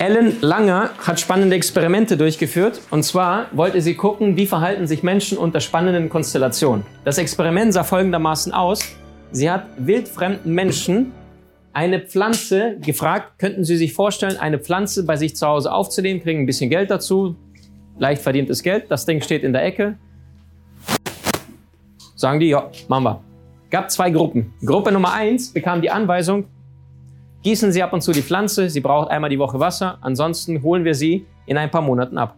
[0.00, 2.80] Ellen Langer hat spannende Experimente durchgeführt.
[2.90, 6.86] Und zwar wollte sie gucken, wie verhalten sich Menschen unter spannenden Konstellationen.
[7.04, 8.80] Das Experiment sah folgendermaßen aus.
[9.32, 11.12] Sie hat wildfremden Menschen
[11.72, 16.40] eine Pflanze gefragt, könnten Sie sich vorstellen, eine Pflanze bei sich zu Hause aufzunehmen, kriegen
[16.40, 17.36] ein bisschen Geld dazu,
[17.98, 19.96] leicht verdientes Geld, das Ding steht in der Ecke.
[22.14, 23.24] Sagen die, ja, machen wir.
[23.70, 24.54] Gab zwei Gruppen.
[24.64, 26.46] Gruppe Nummer eins bekam die Anweisung,
[27.42, 30.84] Gießen Sie ab und zu die Pflanze, sie braucht einmal die Woche Wasser, ansonsten holen
[30.84, 32.36] wir sie in ein paar Monaten ab.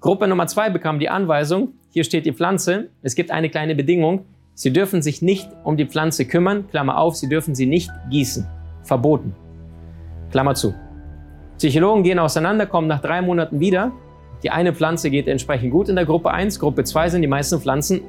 [0.00, 4.24] Gruppe Nummer zwei bekam die Anweisung, hier steht die Pflanze, es gibt eine kleine Bedingung,
[4.54, 8.44] Sie dürfen sich nicht um die Pflanze kümmern, Klammer auf, Sie dürfen sie nicht gießen.
[8.82, 9.32] Verboten.
[10.32, 10.74] Klammer zu.
[11.58, 13.92] Psychologen gehen auseinander, kommen nach drei Monaten wieder.
[14.42, 17.60] Die eine Pflanze geht entsprechend gut in der Gruppe 1, Gruppe 2 sind die meisten
[17.60, 18.00] Pflanzen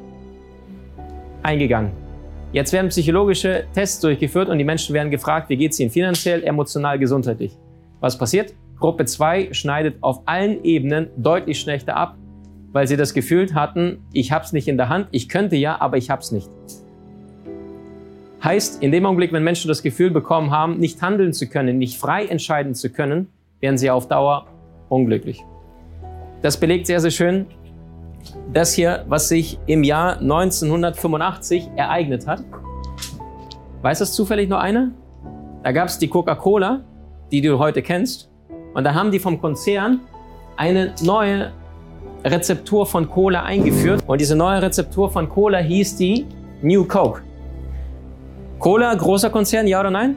[1.44, 1.92] eingegangen.
[2.52, 6.44] Jetzt werden psychologische Tests durchgeführt und die Menschen werden gefragt, wie geht es ihnen finanziell,
[6.44, 7.56] emotional, gesundheitlich.
[8.00, 8.56] Was passiert?
[8.80, 12.18] Gruppe 2 schneidet auf allen Ebenen deutlich schlechter ab,
[12.72, 15.80] weil sie das Gefühl hatten, ich habe es nicht in der Hand, ich könnte ja,
[15.80, 16.50] aber ich habe es nicht.
[18.44, 22.00] Heißt, in dem Augenblick, wenn Menschen das Gefühl bekommen haben, nicht handeln zu können, nicht
[22.00, 23.28] frei entscheiden zu können,
[23.60, 24.48] werden sie auf Dauer
[24.88, 25.44] unglücklich.
[26.42, 27.46] Das belegt sehr, sehr schön
[28.54, 32.44] das hier, was sich im Jahr 1985 ereignet hat.
[33.82, 34.92] Weiß das zufällig nur einer?
[35.64, 36.82] Da gab es die Coca-Cola,
[37.32, 38.30] die du heute kennst.
[38.74, 40.02] Und da haben die vom Konzern
[40.58, 41.52] eine neue
[42.24, 44.04] Rezeptur von Cola eingeführt.
[44.08, 46.26] Und diese neue Rezeptur von Cola hieß die
[46.62, 47.22] New Coke.
[48.60, 50.16] Cola, großer Konzern, ja oder nein?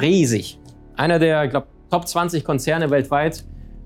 [0.00, 0.58] Riesig.
[0.96, 3.44] Einer der, ich glaube, Top 20 Konzerne weltweit,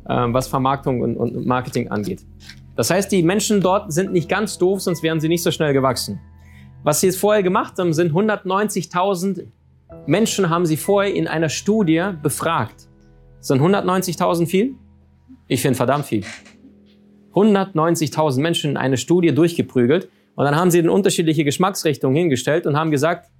[0.08, 2.24] äh, was Vermarktung und, und Marketing angeht.
[2.76, 5.72] Das heißt, die Menschen dort sind nicht ganz doof, sonst wären sie nicht so schnell
[5.72, 6.20] gewachsen.
[6.82, 9.46] Was sie jetzt vorher gemacht haben, sind 190.000
[10.06, 12.88] Menschen haben sie vorher in einer Studie befragt.
[13.40, 14.74] Sind 190.000 viel?
[15.48, 16.24] Ich finde verdammt viel.
[17.34, 22.76] 190.000 Menschen in eine Studie durchgeprügelt und dann haben sie in unterschiedliche Geschmacksrichtungen hingestellt und
[22.76, 23.30] haben gesagt,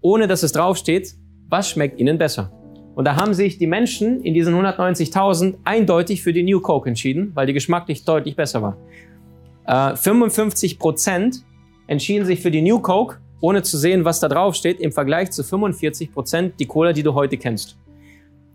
[0.00, 1.14] ohne dass es draufsteht,
[1.48, 2.52] was schmeckt ihnen besser?
[3.00, 7.32] Und da haben sich die Menschen in diesen 190.000 eindeutig für die New Coke entschieden,
[7.32, 8.76] weil die geschmacklich deutlich besser war.
[9.64, 11.36] Äh, 55 Prozent
[11.86, 15.30] entschieden sich für die New Coke, ohne zu sehen, was da drauf steht, im Vergleich
[15.30, 17.78] zu 45 Prozent die Cola, die du heute kennst.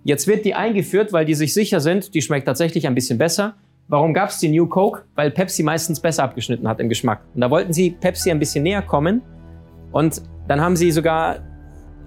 [0.03, 3.56] Jetzt wird die eingeführt, weil die sich sicher sind, die schmeckt tatsächlich ein bisschen besser.
[3.88, 5.06] Warum gab es die New Coke?
[5.16, 7.23] Weil Pepsi meistens besser abgeschnitten hat im Geschmack.
[7.33, 9.23] Und da wollten sie Pepsi ein bisschen näher kommen.
[9.91, 11.39] Und dann haben sie sogar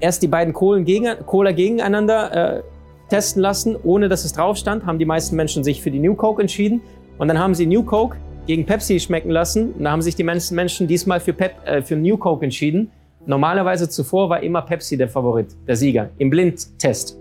[0.00, 2.62] erst die beiden Kohlen gegen, Cola gegeneinander äh,
[3.08, 6.14] testen lassen, ohne dass es drauf stand, haben die meisten Menschen sich für die New
[6.14, 6.80] Coke entschieden.
[7.18, 8.16] Und dann haben sie New Coke
[8.46, 9.72] gegen Pepsi schmecken lassen.
[9.72, 12.90] Und da haben sich die meisten Menschen diesmal für, Pep, äh, für New Coke entschieden.
[13.26, 17.18] Normalerweise zuvor war immer Pepsi der Favorit, der Sieger, im Blindtest.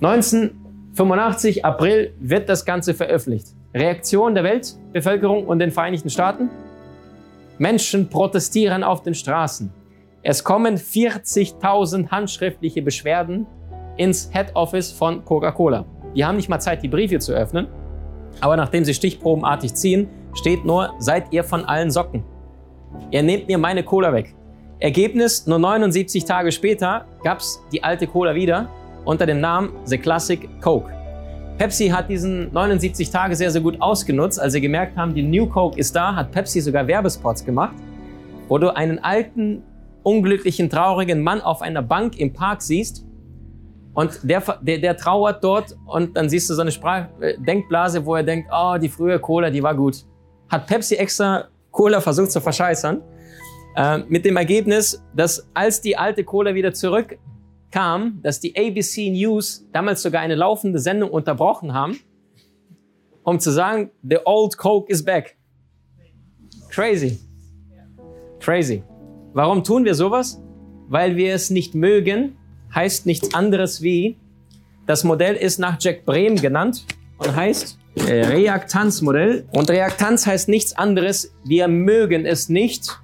[0.00, 3.48] 1985, April, wird das Ganze veröffentlicht.
[3.74, 6.50] Reaktion der Weltbevölkerung und den Vereinigten Staaten?
[7.58, 9.72] Menschen protestieren auf den Straßen.
[10.24, 13.44] Es kommen 40.000 handschriftliche Beschwerden
[13.96, 15.84] ins Head Office von Coca-Cola.
[16.14, 17.66] Die haben nicht mal Zeit, die Briefe zu öffnen.
[18.40, 22.22] Aber nachdem sie stichprobenartig ziehen, steht nur, seid ihr von allen Socken.
[23.10, 24.32] Ihr nehmt mir meine Cola weg.
[24.78, 28.68] Ergebnis, nur 79 Tage später gab es die alte Cola wieder
[29.04, 30.92] unter dem Namen The Classic Coke.
[31.58, 34.40] Pepsi hat diesen 79 Tage sehr, sehr gut ausgenutzt.
[34.40, 37.74] Als sie gemerkt haben, die New Coke ist da, hat Pepsi sogar Werbespots gemacht,
[38.48, 39.64] wo du einen alten
[40.02, 43.04] unglücklichen, traurigen Mann auf einer Bank im Park siehst
[43.94, 48.04] und der, der, der trauert dort und dann siehst du so eine Sprach äh, Denkblase,
[48.04, 50.04] wo er denkt, oh, die frühe Cola, die war gut.
[50.48, 53.02] Hat Pepsi extra Cola versucht zu verscheißern.
[53.76, 59.66] Äh, mit dem Ergebnis, dass als die alte Cola wieder zurückkam, dass die ABC News
[59.72, 61.98] damals sogar eine laufende Sendung unterbrochen haben,
[63.24, 65.36] um zu sagen, the old Coke is back.
[66.70, 67.18] Crazy.
[68.40, 68.82] Crazy.
[69.34, 70.40] Warum tun wir sowas?
[70.88, 72.36] Weil wir es nicht mögen,
[72.74, 74.16] heißt nichts anderes wie,
[74.86, 76.84] das Modell ist nach Jack Brehm genannt
[77.18, 79.46] und heißt Reaktanzmodell.
[79.52, 83.00] Und Reaktanz heißt nichts anderes, wir mögen es nicht,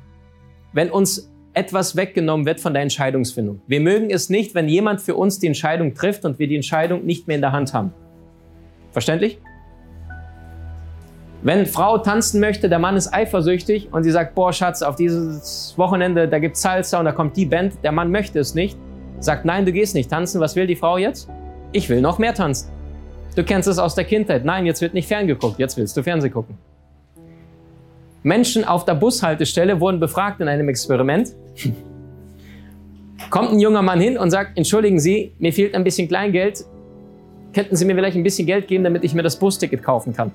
[0.72, 3.60] wenn uns etwas weggenommen wird von der Entscheidungsfindung.
[3.66, 7.04] Wir mögen es nicht, wenn jemand für uns die Entscheidung trifft und wir die Entscheidung
[7.04, 7.92] nicht mehr in der Hand haben.
[8.92, 9.38] Verständlich?
[11.40, 15.72] Wenn Frau tanzen möchte, der Mann ist eifersüchtig und sie sagt, boah Schatz, auf dieses
[15.76, 18.76] Wochenende, da gibt's Salsa und da kommt die Band, der Mann möchte es nicht,
[19.20, 21.28] sagt, nein, du gehst nicht tanzen, was will die Frau jetzt?
[21.70, 22.70] Ich will noch mehr tanzen.
[23.36, 26.32] Du kennst es aus der Kindheit, nein, jetzt wird nicht ferngeguckt, jetzt willst du Fernsehen
[26.32, 26.58] gucken.
[28.24, 31.28] Menschen auf der Bushaltestelle wurden befragt in einem Experiment.
[33.30, 36.64] Kommt ein junger Mann hin und sagt, entschuldigen Sie, mir fehlt ein bisschen Kleingeld,
[37.54, 40.32] könnten Sie mir vielleicht ein bisschen Geld geben, damit ich mir das Busticket kaufen kann?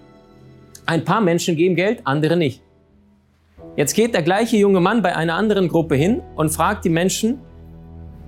[0.94, 2.62] Ein paar Menschen geben Geld, andere nicht.
[3.76, 7.40] Jetzt geht der gleiche junge Mann bei einer anderen Gruppe hin und fragt die Menschen,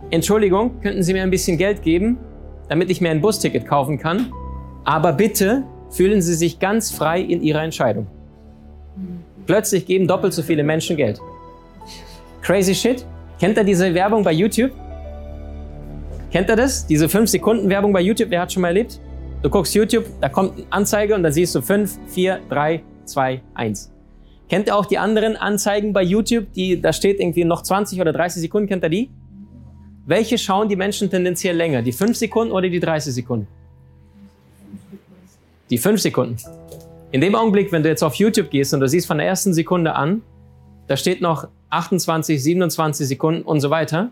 [0.10, 2.18] Entschuldigung, könnten Sie mir ein bisschen Geld geben,
[2.68, 4.32] damit ich mir ein Busticket kaufen kann?
[4.84, 8.08] Aber bitte fühlen Sie sich ganz frei in Ihrer Entscheidung.
[9.46, 11.22] Plötzlich geben doppelt so viele Menschen Geld.
[12.42, 13.06] Crazy shit.
[13.40, 14.72] Kennt ihr diese Werbung bei YouTube?
[16.32, 16.88] Kennt ihr das?
[16.88, 19.00] Diese 5 Sekunden Werbung bei YouTube, wer hat schon mal erlebt?
[19.46, 23.42] Du guckst YouTube, da kommt eine Anzeige und dann siehst du 5, 4, 3, 2,
[23.54, 23.92] 1.
[24.50, 28.12] Kennt ihr auch die anderen Anzeigen bei YouTube, die, da steht irgendwie noch 20 oder
[28.12, 29.12] 30 Sekunden, kennt ihr die?
[30.08, 31.84] Welche schauen die Menschen tendenziell länger?
[31.84, 33.48] Die 5 Sekunden oder die 30 Sekunden?
[35.70, 36.38] Die 5 Sekunden.
[37.12, 39.54] In dem Augenblick, wenn du jetzt auf YouTube gehst und du siehst von der ersten
[39.54, 40.24] Sekunde an,
[40.88, 44.10] da steht noch 28, 27 Sekunden und so weiter,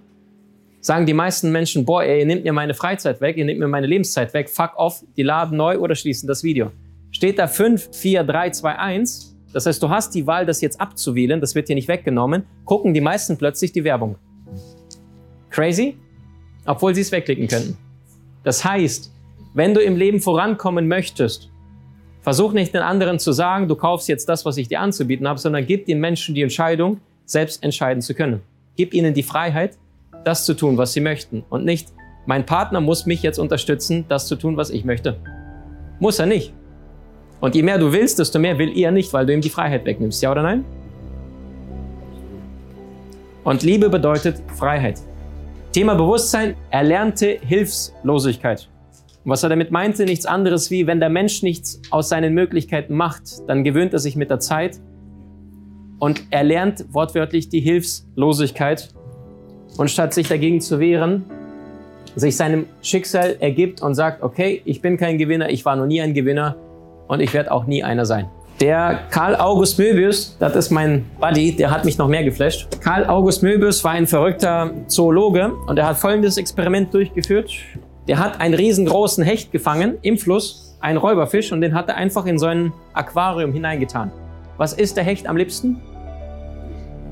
[0.84, 3.70] sagen die meisten Menschen, boah, ey, ihr nehmt mir meine Freizeit weg, ihr nehmt mir
[3.70, 6.72] meine Lebenszeit weg, fuck off, die laden neu oder schließen das Video.
[7.12, 10.82] Steht da 5, 4, 3, 2, 1, das heißt, du hast die Wahl, das jetzt
[10.82, 14.18] abzuwählen, das wird dir nicht weggenommen, gucken die meisten plötzlich die Werbung.
[15.50, 15.98] Crazy?
[16.66, 17.78] Obwohl sie es wegklicken könnten.
[18.44, 19.12] Das heißt,
[19.54, 21.50] wenn du im Leben vorankommen möchtest,
[22.22, 25.40] versuch nicht den anderen zu sagen, du kaufst jetzt das, was ich dir anzubieten habe,
[25.40, 28.42] sondern gib den Menschen die Entscheidung, selbst entscheiden zu können.
[28.76, 29.78] Gib ihnen die Freiheit,
[30.24, 31.44] das zu tun, was sie möchten.
[31.50, 31.90] Und nicht,
[32.26, 35.18] mein Partner muss mich jetzt unterstützen, das zu tun, was ich möchte.
[36.00, 36.54] Muss er nicht.
[37.42, 39.86] Und je mehr du willst, desto mehr will er nicht, weil du ihm die Freiheit
[39.86, 40.22] wegnimmst.
[40.22, 40.64] Ja oder nein?
[43.44, 45.02] Und Liebe bedeutet Freiheit.
[45.74, 48.70] Thema Bewusstsein, erlernte Hilflosigkeit.
[49.26, 52.96] Und was er damit meinte, nichts anderes wie, wenn der Mensch nichts aus seinen Möglichkeiten
[52.96, 54.80] macht, dann gewöhnt er sich mit der Zeit
[56.00, 58.94] und er lernt wortwörtlich die Hilflosigkeit
[59.78, 61.26] und statt sich dagegen zu wehren,
[62.16, 66.02] sich seinem Schicksal ergibt und sagt, okay, ich bin kein Gewinner, ich war noch nie
[66.02, 66.56] ein Gewinner
[67.08, 68.28] und ich werde auch nie einer sein.
[68.62, 72.68] Der Karl August Möbius, das ist mein Buddy, der hat mich noch mehr geflasht.
[72.82, 77.52] Karl August Möbius war ein verrückter Zoologe und er hat folgendes Experiment durchgeführt.
[78.08, 82.26] Der hat einen riesengroßen Hecht gefangen im Fluss, einen Räuberfisch, und den hat er einfach
[82.26, 84.12] in so ein Aquarium hineingetan.
[84.58, 85.82] Was isst der Hecht am liebsten?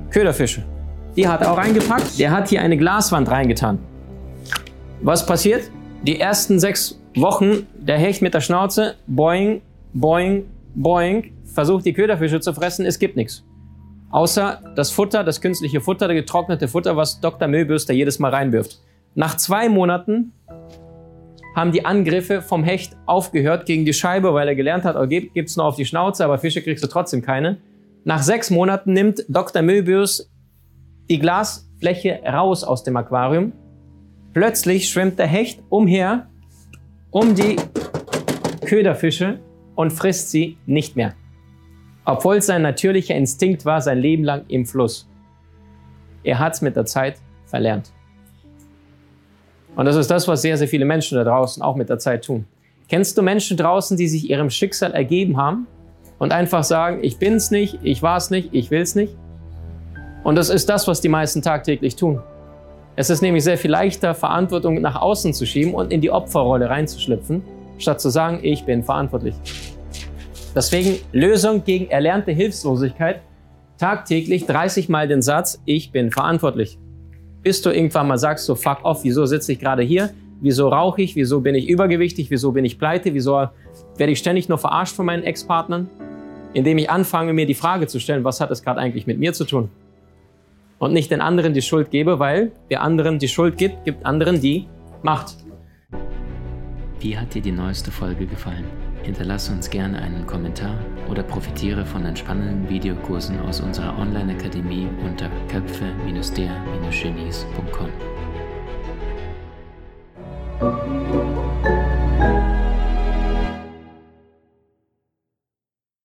[0.09, 0.63] Köderfische.
[1.15, 2.19] Die hat er auch reingepackt.
[2.19, 3.79] Der hat hier eine Glaswand reingetan.
[5.01, 5.69] Was passiert?
[6.03, 9.61] Die ersten sechs Wochen, der Hecht mit der Schnauze, boing,
[9.93, 13.43] boing, boing, versucht die Köderfische zu fressen, es gibt nichts.
[14.09, 17.47] Außer das Futter, das künstliche Futter, das getrocknete Futter, was Dr.
[17.47, 18.79] Da jedes Mal reinwirft.
[19.13, 20.31] Nach zwei Monaten
[21.55, 25.57] haben die Angriffe vom Hecht aufgehört gegen die Scheibe, weil er gelernt hat, oh, gibt's
[25.57, 27.57] nur auf die Schnauze, aber Fische kriegst du trotzdem keine.
[28.05, 29.61] Nach sechs Monaten nimmt Dr.
[29.61, 30.30] Möbius
[31.09, 33.53] die Glasfläche raus aus dem Aquarium.
[34.33, 36.27] Plötzlich schwimmt der Hecht umher
[37.09, 37.57] um die
[38.65, 39.39] Köderfische
[39.75, 41.13] und frisst sie nicht mehr.
[42.05, 45.07] Obwohl es sein natürlicher Instinkt war, sein Leben lang im Fluss.
[46.23, 47.91] Er hat es mit der Zeit verlernt.
[49.75, 52.25] Und das ist das, was sehr, sehr viele Menschen da draußen auch mit der Zeit
[52.25, 52.45] tun.
[52.89, 55.67] Kennst du Menschen draußen, die sich ihrem Schicksal ergeben haben
[56.19, 59.15] und einfach sagen, ich bin's nicht, ich war's nicht, ich will's nicht?
[60.23, 62.21] Und das ist das, was die meisten tagtäglich tun.
[62.95, 66.69] Es ist nämlich sehr viel leichter, Verantwortung nach außen zu schieben und in die Opferrolle
[66.69, 67.41] reinzuschlüpfen,
[67.77, 69.35] statt zu sagen, ich bin verantwortlich.
[70.53, 73.21] Deswegen Lösung gegen erlernte Hilflosigkeit,
[73.77, 76.77] tagtäglich 30 Mal den Satz, ich bin verantwortlich.
[77.41, 80.11] Bis du irgendwann mal sagst, so fuck off, wieso sitze ich gerade hier?
[80.41, 81.15] Wieso rauche ich?
[81.15, 82.29] Wieso bin ich übergewichtig?
[82.29, 83.13] Wieso bin ich pleite?
[83.13, 83.47] Wieso
[83.97, 85.89] werde ich ständig nur verarscht von meinen Ex-Partnern?
[86.53, 89.33] Indem ich anfange, mir die Frage zu stellen, was hat es gerade eigentlich mit mir
[89.33, 89.69] zu tun?
[90.81, 94.41] Und nicht den anderen die Schuld gebe, weil wer anderen die Schuld gibt, gibt anderen
[94.41, 94.65] die
[95.03, 95.35] Macht.
[96.99, 98.65] Wie hat dir die neueste Folge gefallen?
[99.03, 107.89] Hinterlasse uns gerne einen Kommentar oder profitiere von entspannenden Videokursen aus unserer Online-Akademie unter köpfe-der-genies.com.